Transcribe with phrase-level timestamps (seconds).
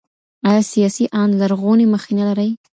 [0.49, 2.49] ايا سياسي آند لرغونې مخېنه لري؟